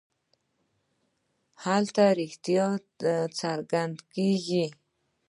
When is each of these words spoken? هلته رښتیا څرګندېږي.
هلته 1.63 2.03
رښتیا 2.19 2.67
څرګندېږي. 3.39 4.65